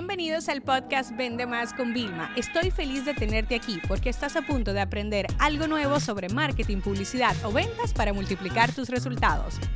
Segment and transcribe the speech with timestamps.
[0.00, 2.32] Bienvenidos al podcast Vende Más con Vilma.
[2.34, 6.78] Estoy feliz de tenerte aquí porque estás a punto de aprender algo nuevo sobre marketing,
[6.78, 9.58] publicidad o ventas para multiplicar tus resultados.
[9.58, 9.68] En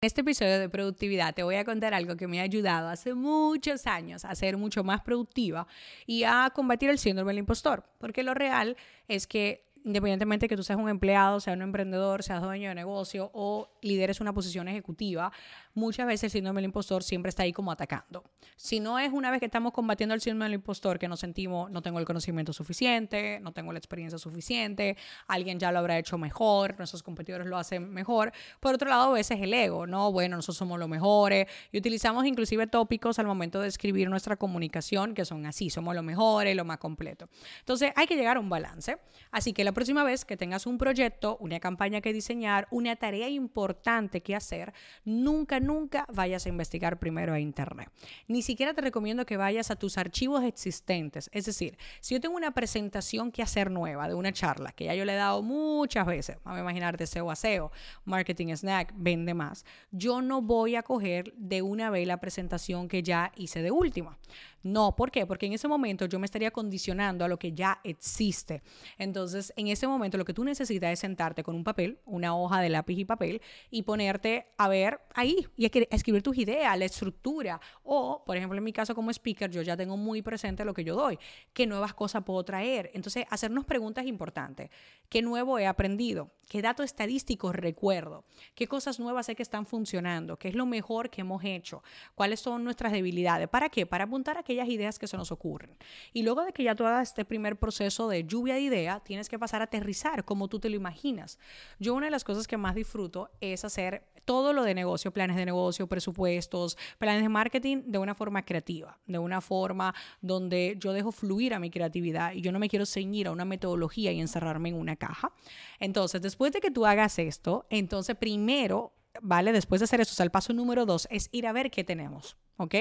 [0.00, 3.86] este episodio de productividad te voy a contar algo que me ha ayudado hace muchos
[3.86, 5.68] años a ser mucho más productiva
[6.04, 10.56] y a combatir el síndrome del impostor, porque lo real es que independientemente de que
[10.56, 14.68] tú seas un empleado, seas un emprendedor, seas dueño de negocio o lideres una posición
[14.68, 15.32] ejecutiva,
[15.74, 18.24] muchas veces el síndrome del impostor siempre está ahí como atacando.
[18.56, 21.70] Si no es una vez que estamos combatiendo el síndrome del impostor que nos sentimos,
[21.70, 24.96] no tengo el conocimiento suficiente, no tengo la experiencia suficiente,
[25.26, 28.32] alguien ya lo habrá hecho mejor, nuestros competidores lo hacen mejor.
[28.60, 30.12] Por otro lado, a veces el ego, ¿no?
[30.12, 35.14] Bueno, nosotros somos los mejores y utilizamos inclusive tópicos al momento de escribir nuestra comunicación
[35.14, 37.28] que son así, somos los mejores, lo más completo.
[37.60, 38.98] Entonces hay que llegar a un balance.
[39.30, 43.28] Así que la próxima vez que tengas un proyecto, una campaña que diseñar, una tarea
[43.28, 44.72] importante que hacer,
[45.04, 47.90] nunca, nunca vayas a investigar primero a Internet.
[48.28, 51.30] Ni siquiera te recomiendo que vayas a tus archivos existentes.
[51.32, 54.94] Es decir, si yo tengo una presentación que hacer nueva de una charla, que ya
[54.94, 57.72] yo le he dado muchas veces, vamos a imaginar de SEO a SEO,
[58.04, 63.02] marketing snack, vende más, yo no voy a coger de una vez la presentación que
[63.02, 64.18] ya hice de última.
[64.62, 65.26] No, ¿por qué?
[65.26, 68.62] Porque en ese momento yo me estaría condicionando a lo que ya existe.
[68.98, 72.60] Entonces, en ese momento lo que tú necesitas es sentarte con un papel, una hoja
[72.60, 77.60] de lápiz y papel y ponerte a ver ahí y escribir tus ideas, la estructura.
[77.82, 80.84] O, por ejemplo, en mi caso como speaker, yo ya tengo muy presente lo que
[80.84, 81.18] yo doy,
[81.52, 82.90] qué nuevas cosas puedo traer.
[82.94, 84.70] Entonces, hacernos preguntas importantes.
[85.08, 86.30] ¿Qué nuevo he aprendido?
[86.48, 88.24] ¿Qué datos estadísticos recuerdo?
[88.54, 90.38] ¿Qué cosas nuevas sé que están funcionando?
[90.38, 91.82] ¿Qué es lo mejor que hemos hecho?
[92.14, 93.48] ¿Cuáles son nuestras debilidades?
[93.48, 93.86] ¿Para qué?
[93.86, 95.76] Para apuntar a que ideas que se nos ocurren.
[96.12, 99.28] Y luego de que ya tú hagas este primer proceso de lluvia de idea, tienes
[99.28, 101.38] que pasar a aterrizar como tú te lo imaginas.
[101.78, 105.36] Yo una de las cosas que más disfruto es hacer todo lo de negocio, planes
[105.36, 110.92] de negocio, presupuestos, planes de marketing de una forma creativa, de una forma donde yo
[110.92, 114.20] dejo fluir a mi creatividad y yo no me quiero ceñir a una metodología y
[114.20, 115.32] encerrarme en una caja.
[115.80, 119.52] Entonces, después de que tú hagas esto, entonces primero, ¿vale?
[119.52, 122.36] Después de hacer eso, o el paso número dos es ir a ver qué tenemos.
[122.56, 122.74] ¿Ok?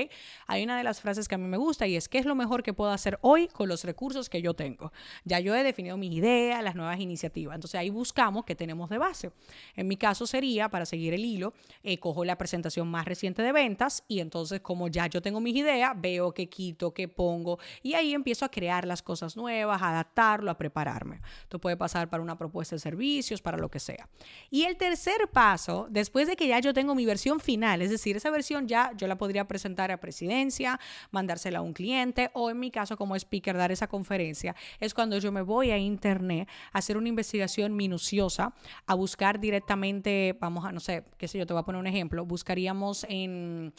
[0.47, 2.35] Hay una de las frases que a mí me gusta y es, ¿qué es lo
[2.35, 4.91] mejor que puedo hacer hoy con los recursos que yo tengo?
[5.23, 7.55] Ya yo he definido mis ideas, las nuevas iniciativas.
[7.55, 9.31] Entonces ahí buscamos qué tenemos de base.
[9.75, 13.51] En mi caso sería, para seguir el hilo, eh, cojo la presentación más reciente de
[13.51, 17.93] ventas y entonces como ya yo tengo mis ideas, veo qué quito, qué pongo y
[17.93, 21.21] ahí empiezo a crear las cosas nuevas, a adaptarlo, a prepararme.
[21.43, 24.09] Esto puede pasar para una propuesta de servicios, para lo que sea.
[24.49, 28.17] Y el tercer paso, después de que ya yo tengo mi versión final, es decir,
[28.17, 30.79] esa versión ya yo la podría presentar presentar a presidencia,
[31.11, 35.19] mandársela a un cliente o en mi caso como speaker dar esa conferencia, es cuando
[35.19, 38.55] yo me voy a internet a hacer una investigación minuciosa,
[38.87, 41.85] a buscar directamente, vamos a, no sé, qué sé yo, te voy a poner un
[41.85, 43.71] ejemplo, buscaríamos en,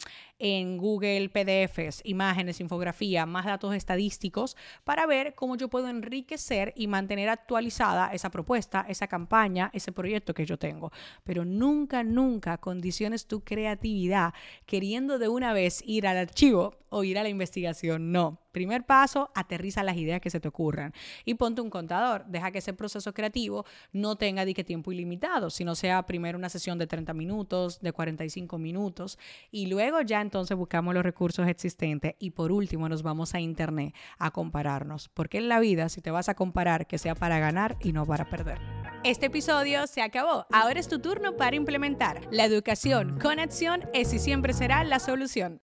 [0.43, 6.87] en Google PDFs, imágenes, infografía, más datos estadísticos para ver cómo yo puedo enriquecer y
[6.87, 10.91] mantener actualizada esa propuesta, esa campaña, ese proyecto que yo tengo.
[11.23, 14.33] Pero nunca, nunca condiciones tu creatividad
[14.65, 18.11] queriendo de una vez ir al archivo o ir a la investigación.
[18.11, 18.42] No.
[18.53, 20.93] Primer paso, aterriza las ideas que se te ocurran
[21.25, 22.23] y ponte un contador.
[22.27, 26.77] Deja que ese proceso creativo no tenga de tiempo ilimitado, sino sea primero una sesión
[26.77, 29.17] de 30 minutos, de 45 minutos
[29.49, 33.95] y luego ya entonces buscamos los recursos existentes y por último nos vamos a internet
[34.19, 35.09] a compararnos.
[35.09, 38.05] Porque en la vida, si te vas a comparar, que sea para ganar y no
[38.05, 38.59] para perder.
[39.03, 40.45] Este episodio se acabó.
[40.51, 42.21] Ahora es tu turno para implementar.
[42.31, 45.61] La educación con acción es y siempre será la solución.